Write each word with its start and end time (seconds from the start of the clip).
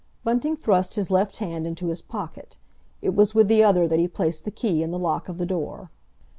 Bunting 0.23 0.55
thrust 0.55 0.95
his 0.95 1.11
left 1.11 1.37
hand 1.37 1.67
into 1.67 1.89
his 1.89 2.01
pocket; 2.01 2.57
it 3.03 3.13
was 3.13 3.35
with 3.35 3.47
the 3.47 3.63
other 3.63 3.87
that 3.87 3.99
he 3.99 4.07
placed 4.07 4.45
the 4.45 4.49
key 4.49 4.81
in 4.81 4.89
the 4.89 4.97
lock 4.97 5.29
of 5.29 5.37
the 5.37 5.45
door. 5.45 5.91